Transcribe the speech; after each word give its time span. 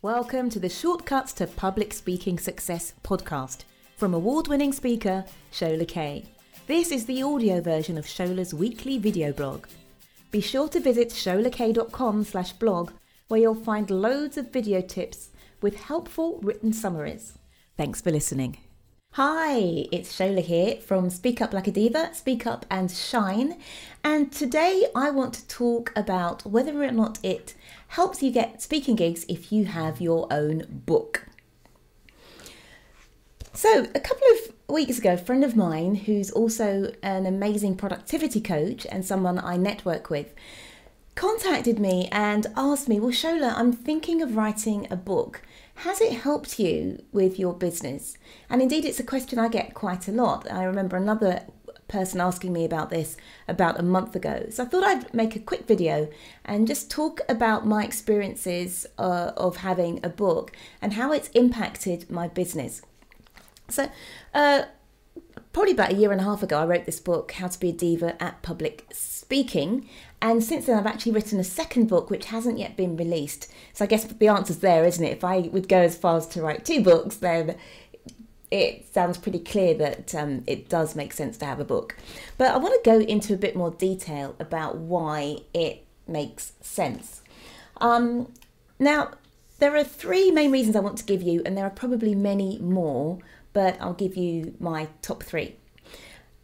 Welcome 0.00 0.48
to 0.50 0.60
the 0.60 0.68
Shortcuts 0.68 1.32
to 1.32 1.48
Public 1.48 1.92
Speaking 1.92 2.38
Success 2.38 2.94
podcast 3.02 3.64
from 3.96 4.14
award 4.14 4.46
winning 4.46 4.72
speaker 4.72 5.24
Shola 5.50 5.88
Kaye. 5.88 6.24
This 6.68 6.92
is 6.92 7.06
the 7.06 7.24
audio 7.24 7.60
version 7.60 7.98
of 7.98 8.06
Shola's 8.06 8.54
weekly 8.54 8.98
video 8.98 9.32
blog. 9.32 9.66
Be 10.30 10.40
sure 10.40 10.68
to 10.68 10.78
visit 10.78 11.08
sholakaye.com 11.08 12.22
slash 12.22 12.52
blog 12.52 12.92
where 13.26 13.40
you'll 13.40 13.56
find 13.56 13.90
loads 13.90 14.38
of 14.38 14.52
video 14.52 14.80
tips 14.82 15.30
with 15.62 15.74
helpful 15.74 16.38
written 16.42 16.72
summaries. 16.72 17.36
Thanks 17.76 18.00
for 18.00 18.12
listening. 18.12 18.58
Hi, 19.20 19.88
it's 19.90 20.16
Shola 20.16 20.44
here 20.44 20.76
from 20.76 21.10
Speak 21.10 21.40
Up 21.40 21.52
Like 21.52 21.66
a 21.66 21.72
Diva, 21.72 22.14
Speak 22.14 22.46
Up 22.46 22.64
and 22.70 22.88
Shine. 22.88 23.58
And 24.04 24.30
today 24.30 24.86
I 24.94 25.10
want 25.10 25.34
to 25.34 25.48
talk 25.48 25.92
about 25.96 26.46
whether 26.46 26.80
or 26.80 26.92
not 26.92 27.18
it 27.24 27.56
helps 27.88 28.22
you 28.22 28.30
get 28.30 28.62
speaking 28.62 28.94
gigs 28.94 29.26
if 29.28 29.50
you 29.50 29.64
have 29.64 30.00
your 30.00 30.32
own 30.32 30.66
book. 30.70 31.26
So, 33.52 33.88
a 33.92 33.98
couple 33.98 34.22
of 34.34 34.54
weeks 34.72 34.98
ago, 34.98 35.14
a 35.14 35.16
friend 35.16 35.42
of 35.42 35.56
mine 35.56 35.96
who's 35.96 36.30
also 36.30 36.92
an 37.02 37.26
amazing 37.26 37.74
productivity 37.74 38.40
coach 38.40 38.86
and 38.88 39.04
someone 39.04 39.40
I 39.40 39.56
network 39.56 40.10
with 40.10 40.32
contacted 41.18 41.80
me 41.80 42.08
and 42.12 42.46
asked 42.56 42.88
me, 42.88 43.00
Well, 43.00 43.10
Shola, 43.10 43.52
I'm 43.56 43.72
thinking 43.72 44.22
of 44.22 44.36
writing 44.36 44.86
a 44.88 44.94
book. 44.94 45.42
Has 45.82 46.00
it 46.00 46.12
helped 46.12 46.60
you 46.60 47.02
with 47.10 47.40
your 47.40 47.52
business? 47.52 48.16
And 48.48 48.62
indeed, 48.62 48.84
it's 48.84 49.00
a 49.00 49.04
question 49.04 49.36
I 49.36 49.48
get 49.48 49.74
quite 49.74 50.06
a 50.06 50.12
lot. 50.12 50.48
I 50.48 50.62
remember 50.62 50.96
another 50.96 51.42
person 51.88 52.20
asking 52.20 52.52
me 52.52 52.64
about 52.64 52.90
this 52.90 53.16
about 53.48 53.80
a 53.80 53.82
month 53.82 54.14
ago. 54.14 54.46
So 54.50 54.62
I 54.62 54.66
thought 54.66 54.84
I'd 54.84 55.12
make 55.12 55.34
a 55.34 55.40
quick 55.40 55.66
video 55.66 56.08
and 56.44 56.68
just 56.68 56.88
talk 56.88 57.20
about 57.28 57.66
my 57.66 57.82
experiences 57.82 58.86
uh, 58.96 59.32
of 59.36 59.56
having 59.56 59.98
a 60.04 60.08
book 60.08 60.52
and 60.80 60.92
how 60.92 61.10
it's 61.10 61.30
impacted 61.30 62.08
my 62.08 62.28
business. 62.28 62.80
So, 63.68 63.90
uh, 64.34 64.62
probably 65.52 65.72
about 65.72 65.92
a 65.92 65.96
year 65.96 66.12
and 66.12 66.20
a 66.20 66.24
half 66.24 66.42
ago, 66.42 66.58
I 66.58 66.66
wrote 66.66 66.84
this 66.84 67.00
book, 67.00 67.32
How 67.32 67.48
to 67.48 67.60
Be 67.60 67.70
a 67.70 67.72
Diva 67.72 68.22
at 68.22 68.42
Public 68.42 68.86
Speaking. 68.92 69.88
And 70.20 70.42
since 70.42 70.66
then, 70.66 70.78
I've 70.78 70.86
actually 70.86 71.12
written 71.12 71.38
a 71.38 71.44
second 71.44 71.88
book 71.88 72.10
which 72.10 72.26
hasn't 72.26 72.58
yet 72.58 72.76
been 72.76 72.96
released. 72.96 73.48
So 73.72 73.84
I 73.84 73.88
guess 73.88 74.04
the 74.04 74.28
answer's 74.28 74.58
there, 74.58 74.84
isn't 74.84 75.04
it? 75.04 75.12
If 75.12 75.24
I 75.24 75.40
would 75.52 75.68
go 75.68 75.78
as 75.78 75.96
far 75.96 76.16
as 76.16 76.26
to 76.28 76.42
write 76.42 76.64
two 76.64 76.82
books, 76.82 77.16
then 77.16 77.56
it 78.50 78.92
sounds 78.92 79.18
pretty 79.18 79.38
clear 79.38 79.74
that 79.74 80.14
um, 80.14 80.42
it 80.46 80.68
does 80.68 80.96
make 80.96 81.12
sense 81.12 81.36
to 81.38 81.44
have 81.44 81.60
a 81.60 81.64
book. 81.64 81.96
But 82.36 82.52
I 82.52 82.56
want 82.56 82.82
to 82.82 82.90
go 82.90 83.00
into 83.00 83.34
a 83.34 83.36
bit 83.36 83.54
more 83.54 83.70
detail 83.70 84.34
about 84.38 84.76
why 84.78 85.38
it 85.52 85.84
makes 86.06 86.52
sense. 86.60 87.22
Um, 87.80 88.32
now, 88.78 89.10
there 89.58 89.76
are 89.76 89.84
three 89.84 90.30
main 90.30 90.52
reasons 90.52 90.76
I 90.76 90.80
want 90.80 90.98
to 90.98 91.04
give 91.04 91.22
you, 91.22 91.42
and 91.44 91.56
there 91.56 91.64
are 91.64 91.70
probably 91.70 92.14
many 92.14 92.58
more, 92.58 93.18
but 93.52 93.80
I'll 93.80 93.94
give 93.94 94.16
you 94.16 94.54
my 94.58 94.88
top 95.02 95.22
three. 95.22 95.56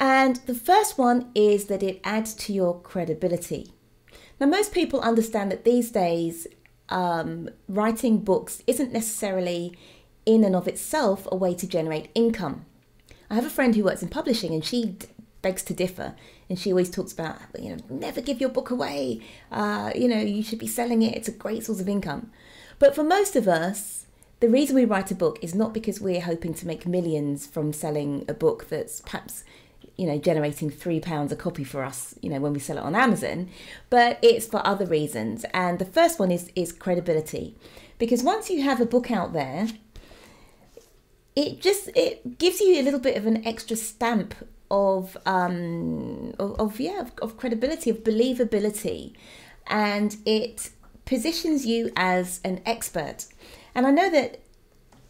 And 0.00 0.36
the 0.46 0.54
first 0.54 0.98
one 0.98 1.30
is 1.34 1.66
that 1.66 1.82
it 1.82 2.00
adds 2.04 2.34
to 2.34 2.52
your 2.52 2.80
credibility. 2.80 3.72
Now, 4.40 4.46
most 4.46 4.72
people 4.72 5.00
understand 5.00 5.50
that 5.52 5.64
these 5.64 5.90
days, 5.90 6.46
um, 6.88 7.48
writing 7.68 8.18
books 8.18 8.62
isn't 8.66 8.92
necessarily 8.92 9.76
in 10.26 10.44
and 10.44 10.56
of 10.56 10.66
itself 10.66 11.28
a 11.30 11.36
way 11.36 11.54
to 11.54 11.66
generate 11.66 12.10
income. 12.14 12.66
I 13.30 13.34
have 13.34 13.46
a 13.46 13.50
friend 13.50 13.74
who 13.74 13.84
works 13.84 14.02
in 14.02 14.08
publishing 14.08 14.52
and 14.52 14.64
she 14.64 14.96
begs 15.44 15.62
to 15.62 15.74
differ. 15.74 16.16
And 16.48 16.58
she 16.58 16.72
always 16.72 16.90
talks 16.90 17.12
about, 17.12 17.38
you 17.58 17.70
know, 17.70 17.76
never 17.88 18.20
give 18.20 18.40
your 18.40 18.50
book 18.50 18.70
away. 18.70 19.20
Uh, 19.52 19.92
you 19.94 20.08
know, 20.08 20.18
you 20.18 20.42
should 20.42 20.58
be 20.58 20.66
selling 20.66 21.02
it. 21.02 21.14
It's 21.14 21.28
a 21.28 21.32
great 21.32 21.64
source 21.64 21.80
of 21.80 21.88
income. 21.88 22.30
But 22.78 22.94
for 22.94 23.04
most 23.04 23.36
of 23.36 23.46
us, 23.46 24.03
the 24.44 24.50
reason 24.50 24.76
we 24.76 24.84
write 24.84 25.10
a 25.10 25.14
book 25.14 25.38
is 25.40 25.54
not 25.54 25.72
because 25.72 26.00
we're 26.00 26.20
hoping 26.20 26.52
to 26.52 26.66
make 26.66 26.86
millions 26.86 27.46
from 27.46 27.72
selling 27.72 28.26
a 28.28 28.34
book 28.34 28.68
that's 28.68 29.00
perhaps 29.00 29.42
you 29.96 30.06
know 30.06 30.18
generating 30.18 30.68
three 30.68 31.00
pounds 31.00 31.32
a 31.32 31.36
copy 31.36 31.64
for 31.64 31.82
us 31.82 32.14
you 32.20 32.28
know 32.28 32.40
when 32.40 32.52
we 32.52 32.58
sell 32.58 32.76
it 32.76 32.82
on 32.82 32.94
amazon 32.94 33.48
but 33.88 34.18
it's 34.20 34.46
for 34.46 34.60
other 34.66 34.84
reasons. 34.84 35.46
And 35.54 35.78
the 35.78 35.84
first 35.84 36.18
one 36.18 36.30
is 36.30 36.50
is 36.54 36.72
credibility. 36.72 37.56
Because 37.98 38.22
once 38.22 38.50
you 38.50 38.62
have 38.62 38.80
a 38.80 38.86
book 38.86 39.10
out 39.10 39.32
there 39.32 39.68
it 41.34 41.60
just 41.62 41.88
it 41.94 42.38
gives 42.38 42.60
you 42.60 42.80
a 42.80 42.82
little 42.82 43.00
bit 43.00 43.16
of 43.16 43.24
an 43.24 43.46
extra 43.46 43.76
stamp 43.76 44.34
of 44.70 45.16
um 45.26 46.34
of, 46.38 46.58
of 46.58 46.80
yeah 46.80 47.00
of, 47.00 47.12
of 47.22 47.36
credibility 47.36 47.88
of 47.88 47.98
believability. 47.98 49.14
And 49.66 50.16
it 50.26 50.70
positions 51.04 51.66
you 51.66 51.90
as 51.96 52.40
an 52.44 52.60
expert. 52.64 53.26
And 53.74 53.86
i 53.86 53.90
know 53.90 54.10
that 54.10 54.40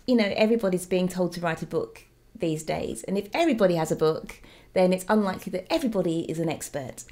you 0.06 0.16
know 0.16 0.32
everybody's 0.36 0.86
being 0.86 1.08
told 1.08 1.32
to 1.32 1.40
write 1.40 1.62
a 1.62 1.66
book 1.66 2.02
these 2.34 2.62
days 2.62 3.04
and 3.04 3.16
if 3.16 3.28
everybody 3.32 3.76
has 3.76 3.92
a 3.92 3.96
book 3.96 4.40
then 4.74 4.92
it's 4.92 5.06
unlikely 5.08 5.50
that 5.52 5.72
everybody 5.72 6.20
is 6.30 6.38
an 6.38 6.50
expert. 6.50 7.04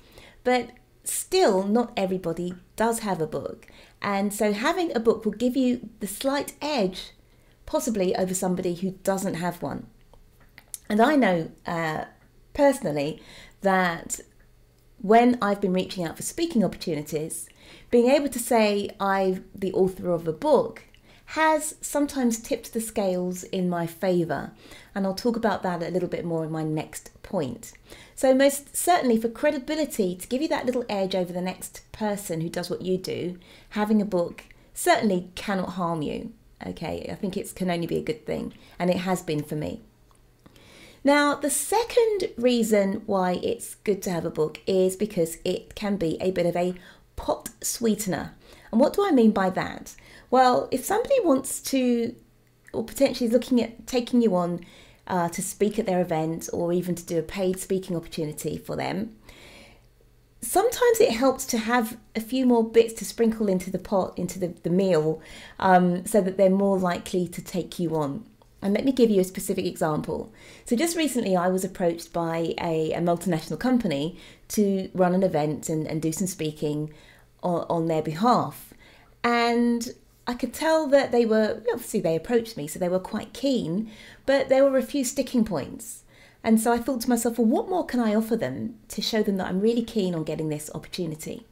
But 0.44 0.70
still 1.04 1.62
not 1.62 1.92
everybody 1.96 2.54
does 2.76 3.00
have 3.00 3.20
a 3.20 3.26
book. 3.26 3.66
And 4.02 4.34
so 4.34 4.52
having 4.52 4.94
a 4.94 5.00
book 5.00 5.24
will 5.24 5.32
give 5.32 5.56
you 5.56 5.88
the 6.00 6.06
slight 6.06 6.54
edge 6.60 7.12
possibly 7.64 8.14
over 8.16 8.34
somebody 8.34 8.74
who 8.74 8.92
doesn't 9.04 9.34
have 9.34 9.62
one. 9.62 9.86
And 10.88 11.00
I 11.00 11.16
know 11.16 11.50
uh, 11.64 12.04
personally 12.52 13.22
that 13.62 14.20
when 15.00 15.38
I've 15.40 15.60
been 15.60 15.72
reaching 15.72 16.04
out 16.04 16.16
for 16.16 16.22
speaking 16.22 16.64
opportunities, 16.64 17.48
being 17.90 18.08
able 18.08 18.28
to 18.28 18.38
say 18.38 18.90
I'm 18.98 19.44
the 19.54 19.72
author 19.72 20.10
of 20.10 20.26
a 20.26 20.32
book 20.32 20.84
has 21.32 21.76
sometimes 21.80 22.38
tipped 22.38 22.74
the 22.74 22.80
scales 22.80 23.42
in 23.44 23.66
my 23.66 23.86
favour. 23.86 24.52
And 24.94 25.06
I'll 25.06 25.14
talk 25.14 25.34
about 25.34 25.62
that 25.62 25.82
a 25.82 25.88
little 25.88 26.08
bit 26.08 26.26
more 26.26 26.44
in 26.44 26.50
my 26.50 26.62
next 26.62 27.10
point. 27.22 27.72
So, 28.14 28.34
most 28.34 28.76
certainly 28.76 29.18
for 29.18 29.30
credibility, 29.30 30.14
to 30.14 30.28
give 30.28 30.42
you 30.42 30.48
that 30.48 30.66
little 30.66 30.84
edge 30.90 31.14
over 31.14 31.32
the 31.32 31.40
next 31.40 31.90
person 31.90 32.42
who 32.42 32.50
does 32.50 32.68
what 32.68 32.82
you 32.82 32.98
do, 32.98 33.38
having 33.70 34.02
a 34.02 34.04
book 34.04 34.44
certainly 34.74 35.30
cannot 35.34 35.70
harm 35.70 36.02
you. 36.02 36.34
Okay, 36.66 37.08
I 37.10 37.14
think 37.14 37.38
it 37.38 37.54
can 37.54 37.70
only 37.70 37.86
be 37.86 37.96
a 37.96 38.02
good 38.02 38.26
thing, 38.26 38.52
and 38.78 38.90
it 38.90 38.98
has 38.98 39.22
been 39.22 39.42
for 39.42 39.56
me. 39.56 39.80
Now, 41.02 41.34
the 41.34 41.50
second 41.50 42.28
reason 42.36 43.02
why 43.06 43.40
it's 43.42 43.74
good 43.76 44.02
to 44.02 44.10
have 44.10 44.24
a 44.24 44.30
book 44.30 44.60
is 44.66 44.96
because 44.96 45.38
it 45.44 45.74
can 45.74 45.96
be 45.96 46.16
a 46.20 46.30
bit 46.30 46.46
of 46.46 46.54
a 46.54 46.74
pot 47.22 47.50
sweetener. 47.62 48.34
And 48.70 48.80
what 48.80 48.92
do 48.92 49.06
I 49.06 49.12
mean 49.12 49.30
by 49.30 49.48
that? 49.50 49.94
Well, 50.30 50.68
if 50.70 50.84
somebody 50.84 51.20
wants 51.20 51.60
to, 51.60 52.14
or 52.72 52.84
potentially 52.84 53.28
is 53.28 53.32
looking 53.32 53.62
at 53.62 53.86
taking 53.86 54.20
you 54.20 54.34
on 54.34 54.60
uh, 55.06 55.28
to 55.30 55.40
speak 55.40 55.78
at 55.78 55.86
their 55.86 56.00
event 56.00 56.48
or 56.52 56.72
even 56.72 56.94
to 56.96 57.06
do 57.06 57.18
a 57.18 57.22
paid 57.22 57.58
speaking 57.60 57.96
opportunity 57.96 58.58
for 58.58 58.76
them, 58.76 59.16
sometimes 60.40 61.00
it 61.00 61.12
helps 61.12 61.46
to 61.46 61.58
have 61.58 61.96
a 62.16 62.20
few 62.20 62.44
more 62.44 62.68
bits 62.68 62.92
to 62.94 63.04
sprinkle 63.04 63.48
into 63.48 63.70
the 63.70 63.78
pot, 63.78 64.18
into 64.18 64.38
the, 64.38 64.48
the 64.64 64.70
meal, 64.70 65.22
um, 65.60 66.04
so 66.04 66.20
that 66.20 66.36
they're 66.36 66.50
more 66.50 66.78
likely 66.78 67.28
to 67.28 67.40
take 67.40 67.78
you 67.78 67.94
on. 67.96 68.24
And 68.60 68.74
let 68.74 68.84
me 68.84 68.92
give 68.92 69.10
you 69.10 69.20
a 69.20 69.24
specific 69.24 69.66
example. 69.66 70.32
So, 70.66 70.76
just 70.76 70.96
recently, 70.96 71.34
I 71.34 71.48
was 71.48 71.64
approached 71.64 72.12
by 72.12 72.54
a, 72.60 72.92
a 72.92 73.00
multinational 73.00 73.58
company 73.58 74.16
to 74.48 74.88
run 74.94 75.14
an 75.14 75.24
event 75.24 75.68
and, 75.68 75.84
and 75.88 76.00
do 76.00 76.12
some 76.12 76.28
speaking 76.28 76.92
on, 77.42 77.66
on 77.68 77.86
their 77.86 78.02
behalf. 78.02 78.72
And 79.24 79.94
I 80.26 80.34
could 80.34 80.52
tell 80.52 80.86
that 80.88 81.12
they 81.12 81.24
were, 81.26 81.62
obviously, 81.72 82.00
they 82.00 82.16
approached 82.16 82.56
me, 82.56 82.66
so 82.66 82.78
they 82.78 82.88
were 82.88 82.98
quite 82.98 83.32
keen, 83.32 83.90
but 84.26 84.48
there 84.48 84.64
were 84.64 84.78
a 84.78 84.82
few 84.82 85.04
sticking 85.04 85.44
points. 85.44 86.04
And 86.44 86.60
so 86.60 86.72
I 86.72 86.78
thought 86.78 87.00
to 87.02 87.08
myself, 87.08 87.38
well, 87.38 87.46
what 87.46 87.68
more 87.68 87.86
can 87.86 88.00
I 88.00 88.14
offer 88.14 88.36
them 88.36 88.78
to 88.88 89.00
show 89.00 89.22
them 89.22 89.36
that 89.36 89.46
I'm 89.46 89.60
really 89.60 89.82
keen 89.82 90.14
on 90.14 90.24
getting 90.24 90.48
this 90.48 90.70
opportunity? 90.74 91.46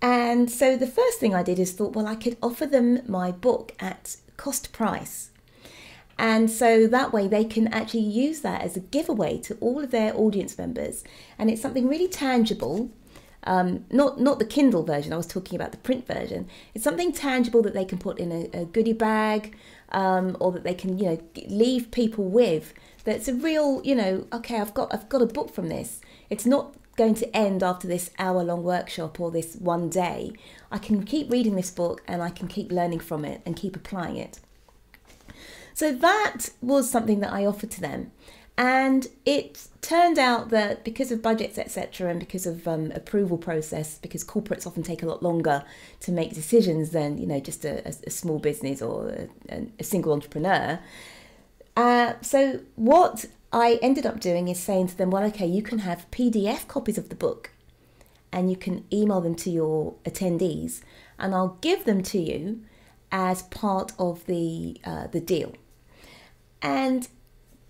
And 0.00 0.50
so 0.50 0.76
the 0.76 0.86
first 0.86 1.18
thing 1.18 1.34
I 1.34 1.42
did 1.42 1.58
is 1.58 1.72
thought, 1.72 1.96
well, 1.96 2.06
I 2.06 2.14
could 2.14 2.36
offer 2.42 2.66
them 2.66 3.00
my 3.08 3.32
book 3.32 3.72
at 3.80 4.16
cost 4.36 4.72
price. 4.72 5.30
And 6.18 6.50
so 6.50 6.86
that 6.86 7.12
way 7.12 7.26
they 7.26 7.44
can 7.44 7.68
actually 7.68 8.00
use 8.00 8.40
that 8.42 8.60
as 8.60 8.76
a 8.76 8.80
giveaway 8.80 9.38
to 9.38 9.56
all 9.56 9.82
of 9.82 9.90
their 9.90 10.16
audience 10.16 10.56
members. 10.58 11.02
And 11.38 11.50
it's 11.50 11.62
something 11.62 11.88
really 11.88 12.06
tangible. 12.06 12.90
Um, 13.46 13.84
not 13.90 14.20
not 14.20 14.38
the 14.38 14.44
Kindle 14.44 14.82
version. 14.82 15.12
I 15.12 15.16
was 15.16 15.26
talking 15.26 15.56
about 15.56 15.72
the 15.72 15.78
print 15.78 16.06
version. 16.06 16.48
It's 16.74 16.84
something 16.84 17.12
tangible 17.12 17.62
that 17.62 17.74
they 17.74 17.84
can 17.84 17.98
put 17.98 18.18
in 18.18 18.32
a, 18.32 18.62
a 18.62 18.64
goodie 18.64 18.94
bag, 18.94 19.54
um, 19.90 20.36
or 20.40 20.50
that 20.52 20.64
they 20.64 20.74
can 20.74 20.98
you 20.98 21.04
know 21.04 21.18
leave 21.48 21.90
people 21.90 22.24
with 22.24 22.72
that's 23.04 23.28
a 23.28 23.34
real, 23.34 23.82
you 23.84 23.94
know, 23.94 24.26
okay, 24.32 24.58
I've 24.58 24.74
got 24.74 24.92
I've 24.92 25.08
got 25.08 25.22
a 25.22 25.26
book 25.26 25.54
from 25.54 25.68
this. 25.68 26.00
It's 26.30 26.46
not 26.46 26.74
going 26.96 27.14
to 27.14 27.36
end 27.36 27.62
after 27.62 27.86
this 27.86 28.10
hour 28.18 28.42
long 28.42 28.62
workshop 28.62 29.20
or 29.20 29.30
this 29.30 29.56
one 29.56 29.90
day. 29.90 30.32
I 30.70 30.78
can 30.78 31.04
keep 31.04 31.30
reading 31.30 31.54
this 31.54 31.70
book 31.70 32.02
and 32.06 32.22
I 32.22 32.30
can 32.30 32.48
keep 32.48 32.72
learning 32.72 33.00
from 33.00 33.24
it 33.24 33.42
and 33.44 33.56
keep 33.56 33.76
applying 33.76 34.16
it. 34.16 34.40
So 35.74 35.92
that 35.92 36.50
was 36.62 36.90
something 36.90 37.20
that 37.20 37.32
I 37.32 37.44
offered 37.44 37.70
to 37.72 37.80
them. 37.80 38.12
And 38.56 39.08
it 39.24 39.66
turned 39.80 40.16
out 40.16 40.50
that 40.50 40.84
because 40.84 41.10
of 41.10 41.20
budgets, 41.20 41.58
etc., 41.58 42.08
and 42.08 42.20
because 42.20 42.46
of 42.46 42.68
um, 42.68 42.92
approval 42.92 43.36
process, 43.36 43.98
because 43.98 44.22
corporates 44.24 44.64
often 44.64 44.84
take 44.84 45.02
a 45.02 45.06
lot 45.06 45.24
longer 45.24 45.64
to 46.00 46.12
make 46.12 46.34
decisions 46.34 46.90
than 46.90 47.18
you 47.18 47.26
know 47.26 47.40
just 47.40 47.64
a, 47.64 47.86
a 47.88 48.10
small 48.10 48.38
business 48.38 48.80
or 48.80 49.28
a, 49.48 49.66
a 49.80 49.84
single 49.84 50.12
entrepreneur. 50.12 50.78
Uh, 51.76 52.14
so 52.20 52.60
what 52.76 53.24
I 53.52 53.80
ended 53.82 54.06
up 54.06 54.20
doing 54.20 54.46
is 54.46 54.60
saying 54.60 54.88
to 54.88 54.96
them, 54.96 55.10
well, 55.10 55.24
okay, 55.24 55.46
you 55.46 55.62
can 55.62 55.80
have 55.80 56.08
PDF 56.12 56.68
copies 56.68 56.96
of 56.96 57.08
the 57.08 57.16
book, 57.16 57.50
and 58.30 58.50
you 58.50 58.56
can 58.56 58.84
email 58.92 59.20
them 59.20 59.34
to 59.36 59.50
your 59.50 59.94
attendees, 60.04 60.82
and 61.18 61.34
I'll 61.34 61.58
give 61.60 61.86
them 61.86 62.04
to 62.04 62.20
you 62.20 62.62
as 63.10 63.42
part 63.42 63.92
of 63.98 64.26
the 64.26 64.80
uh, 64.84 65.08
the 65.08 65.20
deal. 65.20 65.54
And 66.62 67.08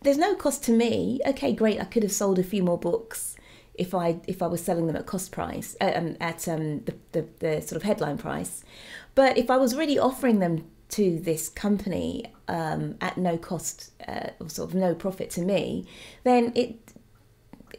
there's 0.05 0.19
no 0.19 0.35
cost 0.35 0.63
to 0.65 0.73
me. 0.73 1.21
Okay, 1.27 1.53
great. 1.53 1.81
I 1.81 1.85
could 1.85 2.03
have 2.03 2.13
sold 2.13 2.39
a 2.39 2.45
few 2.45 2.63
more 2.63 2.79
books 2.79 3.37
if 3.75 3.95
I 3.95 4.21
if 4.29 4.43
I 4.43 4.47
was 4.47 4.63
selling 4.63 4.87
them 4.87 4.97
at 4.97 5.07
cost 5.07 5.33
price 5.33 5.77
uh, 5.81 5.93
um, 5.95 6.17
at 6.21 6.47
um, 6.47 6.85
the, 6.85 6.95
the 7.13 7.27
the 7.41 7.61
sort 7.63 7.77
of 7.77 7.83
headline 7.83 8.19
price. 8.19 8.63
But 9.15 9.37
if 9.37 9.51
I 9.51 9.57
was 9.57 9.75
really 9.75 9.99
offering 9.99 10.39
them 10.39 10.71
to 10.91 11.19
this 11.19 11.49
company 11.49 12.33
um, 12.47 12.97
at 13.01 13.17
no 13.17 13.37
cost 13.37 13.91
uh, 14.07 14.29
or 14.39 14.49
sort 14.49 14.71
of 14.71 14.75
no 14.75 14.95
profit 14.95 15.31
to 15.31 15.41
me, 15.41 15.87
then 16.23 16.53
it 16.55 16.93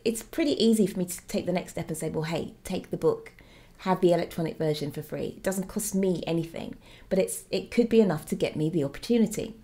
it's 0.04 0.22
pretty 0.22 0.62
easy 0.64 0.86
for 0.86 1.00
me 1.00 1.06
to 1.06 1.28
take 1.28 1.46
the 1.46 1.54
next 1.54 1.72
step 1.72 1.88
and 1.88 1.98
say, 1.98 2.10
well, 2.10 2.24
hey, 2.24 2.54
take 2.64 2.92
the 2.92 2.98
book, 2.98 3.32
have 3.80 4.02
the 4.02 4.14
electronic 4.14 4.58
version 4.58 4.92
for 4.92 5.02
free. 5.02 5.36
It 5.38 5.44
doesn't 5.44 5.68
cost 5.68 5.96
me 5.96 6.24
anything, 6.26 6.76
but 7.10 7.20
it's 7.20 7.44
it 7.52 7.72
could 7.72 7.90
be 7.90 8.02
enough 8.02 8.26
to 8.28 8.36
get 8.36 8.56
me 8.56 8.70
the 8.70 8.84
opportunity. 8.84 9.56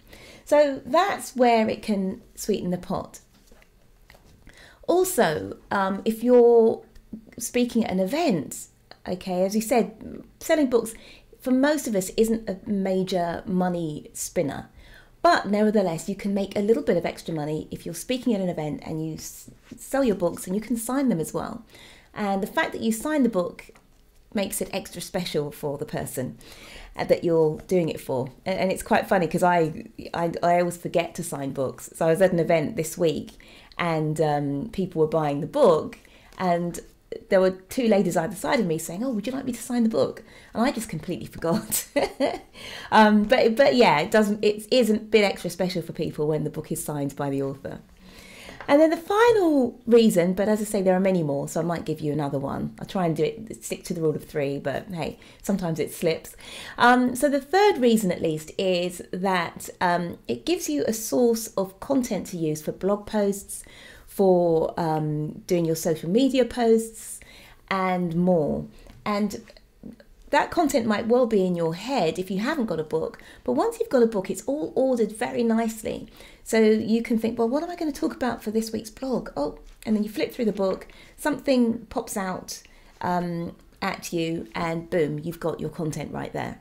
So 0.46 0.82
that's 0.86 1.36
where 1.36 1.70
it 1.70 1.82
can 1.82 2.22
sweeten 2.36 2.72
the 2.72 2.78
pot. 2.78 3.20
Also, 4.88 5.58
um, 5.70 6.02
if 6.04 6.24
you're 6.24 6.84
speaking 7.38 7.86
at 7.86 7.92
an 7.92 8.00
event, 8.00 8.68
okay, 9.08 9.44
as 9.46 9.56
you 9.56 9.62
said, 9.62 10.24
selling 10.40 10.70
books 10.70 10.94
for 11.40 11.52
most 11.52 11.88
of 11.88 11.96
us 11.96 12.12
isn't 12.18 12.50
a 12.50 12.60
major 12.70 13.44
money 13.46 14.10
spinner. 14.14 14.70
But 15.22 15.48
nevertheless, 15.48 16.10
you 16.10 16.16
can 16.16 16.34
make 16.34 16.56
a 16.56 16.62
little 16.62 16.84
bit 16.84 16.98
of 16.98 17.06
extra 17.06 17.34
money 17.34 17.68
if 17.72 17.86
you're 17.86 17.96
speaking 17.96 18.34
at 18.34 18.42
an 18.42 18.50
event 18.50 18.82
and 18.86 19.06
you 19.06 19.18
sell 19.18 20.04
your 20.04 20.16
books 20.16 20.48
and 20.48 20.56
you 20.56 20.62
can 20.62 20.78
sign 20.78 21.10
them 21.10 21.20
as 21.20 21.34
well. 21.34 21.64
And 22.14 22.42
the 22.42 22.48
fact 22.48 22.72
that 22.72 22.82
you 22.82 22.92
sign 22.92 23.24
the 23.24 23.30
book 23.30 23.72
makes 24.34 24.62
it 24.62 24.70
extra 24.74 25.02
special 25.02 25.52
for 25.52 25.78
the 25.78 25.86
person 25.86 26.38
that 26.96 27.24
you're 27.24 27.58
doing 27.68 27.90
it 27.90 28.00
for. 28.00 28.30
And, 28.46 28.72
it's 28.72 28.84
quite 28.84 29.08
funny 29.08 29.26
because 29.26 29.44
I, 29.44 29.86
I, 30.14 30.32
I 30.44 30.60
always 30.60 30.78
forget 30.78 31.16
to 31.16 31.24
sign 31.24 31.52
books. 31.52 31.90
So 31.96 32.08
I 32.08 32.10
was 32.10 32.22
at 32.22 32.32
an 32.32 32.40
event 32.40 32.76
this 32.76 32.98
week 32.98 33.32
and 33.78 34.20
um, 34.20 34.70
people 34.72 35.02
were 35.02 35.08
buying 35.08 35.42
the 35.42 35.48
book 35.48 35.98
and 36.38 36.80
there 37.30 37.42
were 37.42 37.52
two 37.52 37.88
ladies 37.88 38.16
either 38.16 38.36
side 38.36 38.60
of 38.60 38.66
me 38.66 38.78
saying, 38.78 39.04
"Oh, 39.04 39.10
would 39.10 39.28
you 39.28 39.34
like 39.34 39.46
me 39.46 39.52
to 39.52 39.62
sign 39.62 39.84
the 39.84 39.90
book?" 39.90 40.24
And 40.54 40.64
I 40.64 40.72
just 40.72 40.90
completely 40.90 41.26
forgot. 41.38 41.88
um, 42.92 43.24
but 43.24 43.56
but 43.56 43.76
yeah, 43.76 44.00
it 44.00 44.12
doesn't. 44.12 44.44
It 44.44 44.68
is 44.72 44.90
a 44.90 44.98
bit 44.98 45.24
extra 45.24 45.50
special 45.50 45.82
for 45.82 45.94
people 45.94 46.28
when 46.28 46.44
the 46.44 46.50
book 46.50 46.72
is 46.72 46.84
signed 46.84 47.16
by 47.16 47.30
the 47.30 47.42
author. 47.42 47.80
And 48.72 48.80
then 48.80 48.90
the 48.90 48.96
final 48.96 49.78
reason, 49.86 50.32
but 50.32 50.48
as 50.48 50.62
I 50.62 50.64
say, 50.64 50.82
there 50.82 50.96
are 50.96 51.00
many 51.02 51.24
more, 51.24 51.50
so 51.50 51.60
I 51.60 51.64
might 51.64 51.84
give 51.84 52.00
you 52.00 52.14
another 52.14 52.40
one. 52.40 52.74
I'll 52.80 52.86
try 52.86 53.06
and 53.06 53.14
do 53.14 53.26
it, 53.26 53.66
stick 53.66 53.84
to 53.84 53.94
the 53.94 54.00
rule 54.00 54.16
of 54.16 54.24
three, 54.24 54.60
but 54.60 54.88
hey, 54.88 55.20
sometimes 55.44 55.78
it 55.78 55.94
slips. 55.94 56.38
Um, 56.78 57.14
so 57.14 57.28
the 57.28 57.42
third 57.42 57.80
reason, 57.80 58.14
at 58.14 58.22
least, 58.22 58.54
is 58.58 59.02
that 59.12 59.70
um, 59.82 60.20
it 60.30 60.46
gives 60.46 60.70
you 60.70 60.86
a 60.88 60.94
source 60.94 61.48
of 61.58 61.82
content 61.82 62.28
to 62.28 62.38
use 62.38 62.62
for 62.62 62.72
blog 62.72 63.06
posts, 63.06 63.66
for 64.08 64.74
um, 64.80 65.40
doing 65.48 65.66
your 65.66 65.76
social 65.76 66.10
media 66.10 66.46
posts, 66.46 67.20
and 67.70 68.16
more. 68.16 68.66
And 69.06 69.42
that 70.32 70.50
content 70.50 70.86
might 70.86 71.08
well 71.08 71.28
be 71.28 71.46
in 71.46 71.56
your 71.56 71.76
head 71.76 72.18
if 72.18 72.32
you 72.32 72.40
haven't 72.40 72.66
got 72.66 72.80
a 72.80 72.84
book, 72.84 73.22
but 73.44 73.54
once 73.54 73.80
you've 73.80 73.90
got 73.90 74.02
a 74.02 74.08
book, 74.08 74.30
it's 74.30 74.44
all 74.44 74.74
ordered 74.76 75.12
very 75.12 75.44
nicely. 75.44 76.08
So 76.44 76.60
you 76.60 77.04
can 77.04 77.20
think, 77.20 77.38
well, 77.38 77.50
what 77.50 77.64
am 77.64 77.70
I 77.70 77.76
going 77.76 77.92
to 77.92 78.00
talk 78.00 78.14
about 78.14 78.44
for 78.44 78.50
this 78.50 78.72
week's 78.72 78.90
blog? 78.90 79.30
Oh, 79.38 79.60
and 79.86 79.96
then 79.96 80.04
you 80.04 80.10
flip 80.10 80.34
through 80.34 80.46
the 80.46 80.54
book, 80.54 80.88
something 81.18 81.86
pops 81.88 82.18
out 82.18 82.62
um, 83.02 83.56
at 83.82 84.14
you, 84.14 84.48
and 84.56 84.90
boom, 84.90 85.20
you've 85.20 85.40
got 85.40 85.60
your 85.60 85.70
content 85.70 86.14
right 86.14 86.32
there. 86.34 86.60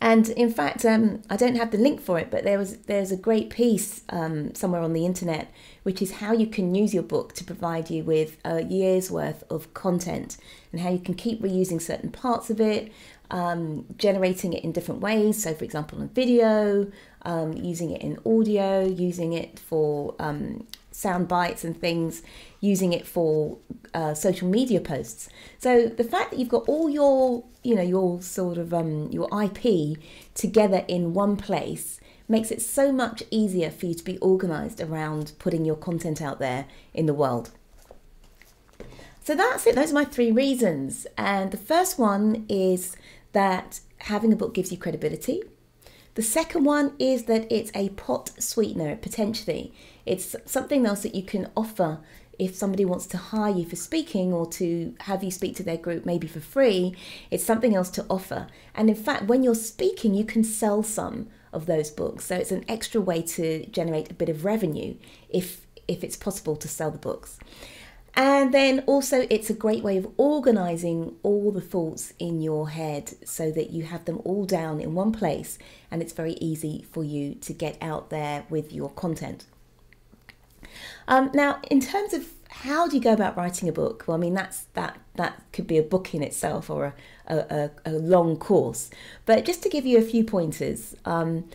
And 0.00 0.30
in 0.30 0.50
fact, 0.50 0.84
um, 0.86 1.20
I 1.28 1.36
don't 1.36 1.56
have 1.56 1.72
the 1.72 1.78
link 1.78 2.00
for 2.00 2.18
it, 2.18 2.30
but 2.30 2.42
there 2.42 2.58
was 2.58 2.78
there's 2.78 3.12
a 3.12 3.16
great 3.16 3.50
piece 3.50 4.02
um, 4.08 4.54
somewhere 4.54 4.80
on 4.80 4.94
the 4.94 5.04
internet, 5.04 5.52
which 5.82 6.00
is 6.00 6.12
how 6.12 6.32
you 6.32 6.46
can 6.46 6.74
use 6.74 6.94
your 6.94 7.02
book 7.02 7.34
to 7.34 7.44
provide 7.44 7.90
you 7.90 8.02
with 8.02 8.38
a 8.44 8.62
year's 8.62 9.10
worth 9.10 9.44
of 9.50 9.74
content, 9.74 10.38
and 10.72 10.80
how 10.80 10.90
you 10.90 10.98
can 10.98 11.14
keep 11.14 11.42
reusing 11.42 11.82
certain 11.82 12.10
parts 12.10 12.48
of 12.48 12.62
it, 12.62 12.90
um, 13.30 13.84
generating 13.98 14.54
it 14.54 14.64
in 14.64 14.72
different 14.72 15.02
ways. 15.02 15.42
So, 15.42 15.52
for 15.52 15.64
example, 15.64 16.00
on 16.00 16.08
video, 16.08 16.90
um, 17.22 17.52
using 17.52 17.90
it 17.90 18.00
in 18.00 18.18
audio, 18.24 18.86
using 18.86 19.34
it 19.34 19.58
for 19.58 20.14
um, 20.18 20.66
sound 21.00 21.28
bites 21.28 21.64
and 21.64 21.80
things, 21.80 22.22
using 22.60 22.92
it 22.92 23.06
for 23.06 23.58
uh, 23.94 24.14
social 24.14 24.48
media 24.48 24.80
posts. 24.80 25.28
So 25.58 25.86
the 25.86 26.04
fact 26.04 26.30
that 26.30 26.38
you've 26.38 26.48
got 26.48 26.68
all 26.68 26.90
your, 26.90 27.44
you 27.62 27.74
know, 27.74 27.82
your 27.82 28.20
sort 28.22 28.58
of 28.58 28.74
um, 28.74 29.08
your 29.10 29.28
IP 29.42 29.98
together 30.34 30.84
in 30.86 31.14
one 31.14 31.36
place 31.36 32.00
makes 32.28 32.50
it 32.50 32.62
so 32.62 32.92
much 32.92 33.22
easier 33.30 33.70
for 33.70 33.86
you 33.86 33.94
to 33.94 34.04
be 34.04 34.16
organized 34.18 34.80
around 34.80 35.32
putting 35.38 35.64
your 35.64 35.76
content 35.76 36.22
out 36.22 36.38
there 36.38 36.66
in 36.94 37.06
the 37.06 37.14
world. 37.14 37.50
So 39.22 39.34
that's 39.34 39.66
it. 39.66 39.74
Those 39.74 39.90
are 39.90 39.94
my 39.94 40.04
three 40.04 40.30
reasons. 40.30 41.06
And 41.18 41.50
the 41.50 41.56
first 41.56 41.98
one 41.98 42.46
is 42.48 42.96
that 43.32 43.80
having 43.98 44.32
a 44.32 44.36
book 44.36 44.54
gives 44.54 44.72
you 44.72 44.78
credibility. 44.78 45.42
The 46.14 46.22
second 46.22 46.64
one 46.64 46.94
is 46.98 47.24
that 47.24 47.50
it's 47.50 47.70
a 47.74 47.90
pot 47.90 48.30
sweetener, 48.38 48.96
potentially. 48.96 49.72
It's 50.04 50.34
something 50.44 50.84
else 50.84 51.02
that 51.02 51.14
you 51.14 51.22
can 51.22 51.50
offer 51.56 52.00
if 52.38 52.56
somebody 52.56 52.84
wants 52.84 53.06
to 53.06 53.18
hire 53.18 53.54
you 53.54 53.66
for 53.66 53.76
speaking 53.76 54.32
or 54.32 54.46
to 54.46 54.94
have 55.00 55.22
you 55.22 55.30
speak 55.30 55.54
to 55.56 55.62
their 55.62 55.76
group 55.76 56.06
maybe 56.06 56.26
for 56.26 56.40
free. 56.40 56.96
It's 57.30 57.44
something 57.44 57.76
else 57.76 57.90
to 57.90 58.06
offer. 58.08 58.46
And 58.74 58.88
in 58.88 58.96
fact, 58.96 59.24
when 59.24 59.42
you're 59.42 59.54
speaking, 59.54 60.14
you 60.14 60.24
can 60.24 60.42
sell 60.42 60.82
some 60.82 61.28
of 61.52 61.66
those 61.66 61.90
books. 61.90 62.24
So 62.24 62.36
it's 62.36 62.50
an 62.50 62.64
extra 62.66 63.00
way 63.00 63.22
to 63.22 63.66
generate 63.66 64.10
a 64.10 64.14
bit 64.14 64.28
of 64.28 64.44
revenue 64.44 64.96
if 65.28 65.66
if 65.86 66.04
it's 66.04 66.16
possible 66.16 66.54
to 66.54 66.68
sell 66.68 66.90
the 66.90 66.98
books. 66.98 67.38
And 68.14 68.52
then 68.52 68.80
also, 68.86 69.26
it's 69.30 69.50
a 69.50 69.54
great 69.54 69.82
way 69.82 69.96
of 69.96 70.08
organizing 70.16 71.16
all 71.22 71.52
the 71.52 71.60
thoughts 71.60 72.12
in 72.18 72.40
your 72.40 72.70
head 72.70 73.12
so 73.24 73.50
that 73.52 73.70
you 73.70 73.84
have 73.84 74.04
them 74.04 74.20
all 74.24 74.44
down 74.44 74.80
in 74.80 74.94
one 74.94 75.12
place 75.12 75.58
and 75.90 76.02
it's 76.02 76.12
very 76.12 76.34
easy 76.34 76.86
for 76.90 77.04
you 77.04 77.34
to 77.36 77.52
get 77.52 77.76
out 77.80 78.10
there 78.10 78.44
with 78.50 78.72
your 78.72 78.90
content. 78.90 79.46
Um, 81.08 81.30
now, 81.34 81.60
in 81.70 81.80
terms 81.80 82.12
of 82.12 82.26
how 82.48 82.88
do 82.88 82.96
you 82.96 83.02
go 83.02 83.12
about 83.12 83.36
writing 83.36 83.68
a 83.68 83.72
book? 83.72 84.04
Well, 84.06 84.16
I 84.16 84.20
mean, 84.20 84.34
that's 84.34 84.64
that 84.74 84.98
that 85.14 85.42
could 85.52 85.66
be 85.66 85.78
a 85.78 85.82
book 85.82 86.14
in 86.14 86.22
itself 86.22 86.68
or 86.68 86.94
a, 87.26 87.36
a, 87.36 87.70
a 87.86 87.92
long 87.92 88.36
course. 88.36 88.90
But 89.24 89.44
just 89.44 89.62
to 89.62 89.68
give 89.68 89.86
you 89.86 89.98
a 89.98 90.02
few 90.02 90.24
pointers, 90.24 90.96
um, 91.04 91.48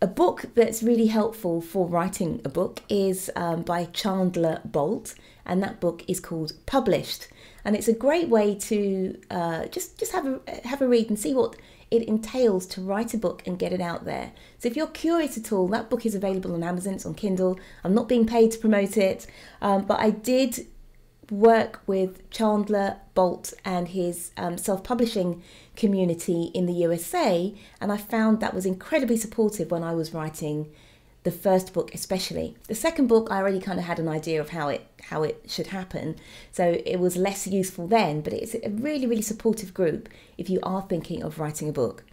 a 0.00 0.06
book 0.06 0.46
that's 0.54 0.82
really 0.82 1.08
helpful 1.08 1.60
for 1.60 1.86
writing 1.86 2.40
a 2.44 2.48
book 2.48 2.80
is 2.88 3.30
um, 3.36 3.62
by 3.62 3.84
Chandler 3.86 4.60
Bolt, 4.64 5.14
and 5.50 5.62
that 5.62 5.80
book 5.80 6.04
is 6.06 6.20
called 6.20 6.52
Published. 6.64 7.26
And 7.64 7.76
it's 7.76 7.88
a 7.88 7.92
great 7.92 8.28
way 8.28 8.54
to 8.54 9.20
uh, 9.30 9.66
just 9.66 9.98
just 9.98 10.12
have 10.12 10.24
a 10.24 10.66
have 10.66 10.80
a 10.80 10.88
read 10.88 11.10
and 11.10 11.18
see 11.18 11.34
what 11.34 11.56
it 11.90 12.04
entails 12.04 12.66
to 12.66 12.80
write 12.80 13.12
a 13.12 13.18
book 13.18 13.42
and 13.46 13.58
get 13.58 13.72
it 13.72 13.80
out 13.80 14.04
there. 14.04 14.30
So 14.60 14.68
if 14.68 14.76
you're 14.76 14.86
curious 14.86 15.36
at 15.36 15.52
all, 15.52 15.66
that 15.68 15.90
book 15.90 16.06
is 16.06 16.14
available 16.14 16.54
on 16.54 16.62
Amazon. 16.62 16.94
It's 16.94 17.04
on 17.04 17.14
Kindle. 17.14 17.58
I'm 17.82 17.94
not 17.94 18.08
being 18.08 18.26
paid 18.26 18.52
to 18.52 18.58
promote 18.58 18.96
it, 18.96 19.26
um, 19.60 19.84
but 19.84 19.98
I 19.98 20.10
did 20.10 20.68
work 21.30 21.82
with 21.86 22.30
Chandler 22.30 22.96
Bolt 23.14 23.52
and 23.64 23.88
his 23.88 24.30
um, 24.36 24.56
self 24.56 24.84
publishing 24.84 25.42
community 25.74 26.50
in 26.54 26.66
the 26.66 26.74
USA, 26.74 27.52
and 27.80 27.90
I 27.90 27.96
found 27.96 28.40
that 28.40 28.54
was 28.54 28.64
incredibly 28.64 29.16
supportive 29.16 29.72
when 29.72 29.82
I 29.82 29.94
was 29.94 30.14
writing 30.14 30.70
the 31.22 31.30
first 31.30 31.72
book 31.72 31.94
especially. 31.94 32.56
The 32.66 32.74
second 32.74 33.06
book 33.06 33.28
I 33.30 33.36
already 33.36 33.60
kind 33.60 33.78
of 33.78 33.84
had 33.84 33.98
an 33.98 34.08
idea 34.08 34.40
of 34.40 34.50
how 34.50 34.68
it 34.68 34.86
how 35.02 35.22
it 35.22 35.42
should 35.46 35.68
happen. 35.68 36.16
So 36.52 36.80
it 36.84 36.98
was 36.98 37.16
less 37.16 37.46
useful 37.46 37.86
then, 37.86 38.20
but 38.20 38.32
it's 38.32 38.54
a 38.54 38.70
really 38.70 39.06
really 39.06 39.22
supportive 39.22 39.74
group 39.74 40.08
if 40.38 40.48
you 40.48 40.60
are 40.62 40.82
thinking 40.82 41.22
of 41.22 41.38
writing 41.38 41.68
a 41.68 41.72
book. 41.72 42.04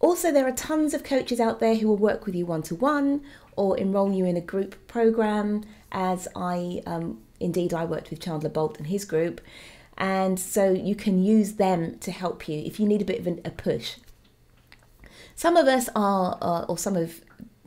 Also 0.00 0.30
there 0.30 0.46
are 0.46 0.52
tons 0.52 0.92
of 0.92 1.02
coaches 1.02 1.40
out 1.40 1.60
there 1.60 1.76
who 1.76 1.88
will 1.88 1.96
work 1.96 2.26
with 2.26 2.34
you 2.34 2.44
one 2.44 2.62
to 2.62 2.74
one 2.74 3.22
or 3.56 3.78
enroll 3.78 4.12
you 4.12 4.26
in 4.26 4.36
a 4.36 4.40
group 4.40 4.86
program 4.86 5.62
as 5.92 6.28
I 6.36 6.82
um, 6.86 7.22
indeed 7.40 7.72
I 7.72 7.84
worked 7.84 8.10
with 8.10 8.20
Chandler 8.20 8.50
Bolt 8.50 8.76
and 8.76 8.88
his 8.88 9.04
group 9.04 9.40
and 9.96 10.38
so 10.38 10.70
you 10.70 10.94
can 10.94 11.22
use 11.22 11.54
them 11.54 11.98
to 12.00 12.10
help 12.10 12.48
you 12.48 12.58
if 12.58 12.80
you 12.80 12.86
need 12.86 13.00
a 13.00 13.04
bit 13.04 13.20
of 13.20 13.26
an, 13.26 13.40
a 13.44 13.50
push. 13.50 13.96
Some 15.36 15.56
of 15.56 15.66
us 15.66 15.88
are, 15.96 16.38
uh, 16.40 16.64
or 16.68 16.78
some 16.78 16.96
of 16.96 17.20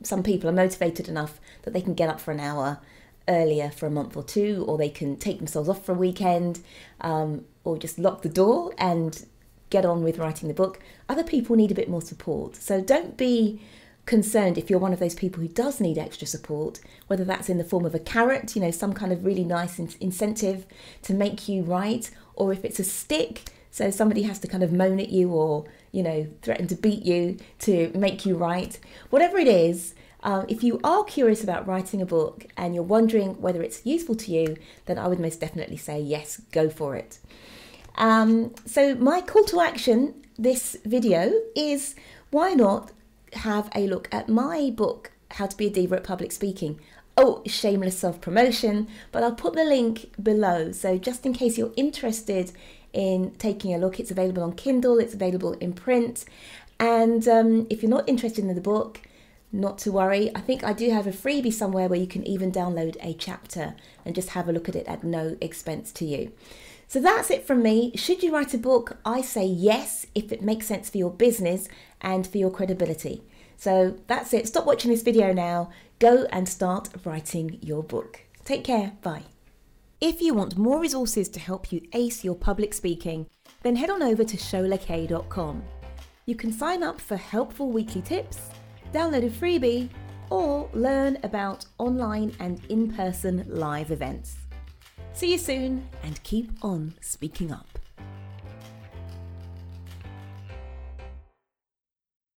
some 0.03 0.23
people 0.23 0.49
are 0.49 0.53
motivated 0.53 1.07
enough 1.07 1.39
that 1.63 1.73
they 1.73 1.81
can 1.81 1.93
get 1.93 2.09
up 2.09 2.19
for 2.19 2.31
an 2.31 2.39
hour 2.39 2.79
earlier 3.27 3.69
for 3.69 3.87
a 3.87 3.91
month 3.91 4.15
or 4.15 4.23
two, 4.23 4.63
or 4.67 4.77
they 4.77 4.89
can 4.89 5.17
take 5.17 5.37
themselves 5.37 5.67
off 5.67 5.85
for 5.85 5.91
a 5.91 5.95
weekend, 5.95 6.59
um, 7.01 7.43
or 7.63 7.77
just 7.77 7.99
lock 7.99 8.21
the 8.21 8.29
door 8.29 8.73
and 8.77 9.25
get 9.69 9.85
on 9.85 10.01
with 10.03 10.17
writing 10.17 10.47
the 10.47 10.53
book. 10.53 10.79
Other 11.09 11.23
people 11.23 11.55
need 11.55 11.71
a 11.71 11.75
bit 11.75 11.89
more 11.89 12.01
support. 12.01 12.55
So 12.55 12.79
don't 12.79 13.17
be 13.17 13.61
concerned 14.05 14.57
if 14.57 14.69
you're 14.69 14.79
one 14.79 14.93
of 14.93 14.99
those 14.99 15.15
people 15.15 15.41
who 15.41 15.49
does 15.49 15.81
need 15.81 15.97
extra 15.97 16.25
support, 16.25 16.79
whether 17.07 17.25
that's 17.25 17.49
in 17.49 17.57
the 17.57 17.63
form 17.65 17.85
of 17.85 17.93
a 17.93 17.99
carrot, 17.99 18.55
you 18.55 18.61
know, 18.61 18.71
some 18.71 18.93
kind 18.93 19.11
of 19.11 19.25
really 19.25 19.43
nice 19.43 19.77
in- 19.77 19.89
incentive 19.99 20.65
to 21.01 21.13
make 21.13 21.49
you 21.49 21.61
write, 21.63 22.09
or 22.33 22.53
if 22.53 22.63
it's 22.63 22.79
a 22.79 22.85
stick, 22.85 23.51
so 23.69 23.91
somebody 23.91 24.23
has 24.23 24.39
to 24.39 24.47
kind 24.47 24.63
of 24.63 24.71
moan 24.71 24.99
at 24.99 25.09
you 25.09 25.31
or, 25.31 25.65
you 25.97 26.03
know, 26.03 26.27
threaten 26.43 26.67
to 26.67 26.75
beat 26.75 27.03
you 27.03 27.37
to 27.57 27.91
make 27.95 28.23
you 28.23 28.35
write. 28.35 28.79
Whatever 29.09 29.39
it 29.39 29.47
is, 29.47 29.95
um, 30.21 30.45
if 30.47 30.63
you 30.63 30.79
are 30.83 31.03
curious 31.03 31.43
about 31.43 31.65
writing 31.67 32.03
a 32.03 32.05
book 32.05 32.45
and 32.55 32.75
you're 32.75 32.83
wondering 32.83 33.41
whether 33.41 33.63
it's 33.63 33.83
useful 33.83 34.13
to 34.15 34.31
you, 34.31 34.57
then 34.85 34.99
I 34.99 35.07
would 35.07 35.19
most 35.19 35.39
definitely 35.39 35.77
say 35.77 35.99
yes, 35.99 36.39
go 36.51 36.69
for 36.69 36.95
it. 36.95 37.17
Um, 37.95 38.53
so, 38.67 38.93
my 38.93 39.21
call 39.21 39.43
to 39.45 39.59
action 39.59 40.13
this 40.37 40.77
video 40.85 41.33
is 41.55 41.95
why 42.29 42.53
not 42.53 42.91
have 43.33 43.71
a 43.73 43.87
look 43.87 44.07
at 44.11 44.29
my 44.29 44.71
book, 44.75 45.11
How 45.31 45.47
to 45.47 45.57
Be 45.57 45.65
a 45.65 45.69
Diva 45.71 45.95
at 45.95 46.03
Public 46.03 46.31
Speaking. 46.31 46.79
Oh, 47.19 47.41
shameless 47.47 47.97
self 47.97 48.21
promotion, 48.21 48.87
but 49.11 49.23
I'll 49.23 49.33
put 49.33 49.55
the 49.55 49.63
link 49.63 50.11
below. 50.21 50.71
So, 50.73 50.99
just 50.99 51.25
in 51.25 51.33
case 51.33 51.57
you're 51.57 51.73
interested 51.75 52.51
in 52.97 53.31
taking 53.37 53.75
a 53.75 53.77
look, 53.77 53.99
it's 53.99 54.09
available 54.09 54.41
on 54.41 54.53
Kindle, 54.53 54.97
it's 54.97 55.13
available 55.13 55.53
in 55.53 55.71
print. 55.73 56.25
And 56.79 57.27
um, 57.27 57.67
if 57.69 57.83
you're 57.83 57.91
not 57.91 58.09
interested 58.09 58.43
in 58.43 58.55
the 58.55 58.59
book, 58.59 59.01
not 59.51 59.77
to 59.79 59.91
worry. 59.91 60.35
I 60.35 60.41
think 60.41 60.63
I 60.63 60.73
do 60.73 60.89
have 60.89 61.07
a 61.07 61.11
freebie 61.11 61.53
somewhere 61.53 61.87
where 61.87 61.99
you 61.99 62.07
can 62.07 62.25
even 62.27 62.51
download 62.51 62.97
a 63.01 63.13
chapter 63.13 63.75
and 64.03 64.15
just 64.15 64.29
have 64.29 64.49
a 64.49 64.51
look 64.51 64.67
at 64.67 64.75
it 64.75 64.87
at 64.87 65.03
no 65.03 65.37
expense 65.39 65.91
to 65.93 66.05
you. 66.05 66.31
So 66.87 66.99
that's 66.99 67.29
it 67.29 67.45
from 67.45 67.61
me. 67.61 67.91
Should 67.95 68.23
you 68.23 68.33
write 68.33 68.53
a 68.53 68.57
book? 68.57 68.97
I 69.05 69.21
say 69.21 69.45
yes 69.45 70.07
if 70.15 70.31
it 70.31 70.41
makes 70.41 70.65
sense 70.65 70.89
for 70.89 70.97
your 70.97 71.11
business 71.11 71.67
and 72.01 72.25
for 72.25 72.39
your 72.39 72.51
credibility. 72.51 73.21
So 73.57 73.97
that's 74.07 74.33
it. 74.33 74.47
Stop 74.47 74.65
watching 74.65 74.91
this 74.91 75.03
video 75.03 75.33
now. 75.33 75.69
Go 75.99 76.25
and 76.31 76.49
start 76.49 76.89
writing 77.05 77.59
your 77.61 77.83
book. 77.83 78.21
Take 78.43 78.63
care. 78.63 78.93
Bye. 79.01 79.36
If 79.99 80.21
you 80.21 80.35
want 80.35 80.59
more 80.59 80.79
resources 80.79 81.27
to 81.29 81.39
help 81.39 81.71
you 81.71 81.81
ace 81.93 82.23
your 82.23 82.35
public 82.35 82.71
speaking, 82.75 83.25
then 83.63 83.75
head 83.75 83.89
on 83.89 84.03
over 84.03 84.23
to 84.23 84.37
sholakaye.com. 84.37 85.63
You 86.27 86.35
can 86.35 86.51
sign 86.51 86.83
up 86.83 87.01
for 87.01 87.17
helpful 87.17 87.71
weekly 87.71 88.03
tips, 88.03 88.51
download 88.93 89.25
a 89.25 89.29
freebie, 89.29 89.89
or 90.29 90.69
learn 90.73 91.17
about 91.23 91.65
online 91.79 92.35
and 92.39 92.63
in 92.69 92.93
person 92.93 93.43
live 93.47 93.89
events. 93.89 94.35
See 95.13 95.31
you 95.31 95.39
soon 95.39 95.89
and 96.03 96.21
keep 96.21 96.51
on 96.61 96.93
speaking 97.01 97.51
up. 97.51 97.76